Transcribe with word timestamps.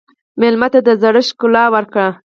مېلمه 0.39 0.67
ته 0.73 0.79
د 0.87 0.89
زړښت 1.01 1.29
ښکلا 1.31 1.63
ورکړه. 1.75 2.07